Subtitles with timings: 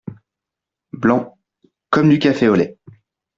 [0.93, 1.35] Blanc
[1.91, 2.75] comme du café au lait!